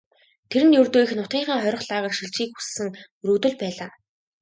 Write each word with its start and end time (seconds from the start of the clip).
Тэр 0.49 0.63
нь 0.67 0.77
ердөө 0.81 1.01
эх 1.05 1.11
нутгийнхаа 1.17 1.63
хорих 1.63 1.81
лагерьт 1.89 2.15
шилжихийг 2.17 2.51
хүссэн 2.55 2.89
өргөдөл 3.23 3.55
байлаа. 3.59 3.91